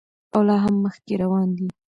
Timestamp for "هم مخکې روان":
0.63-1.47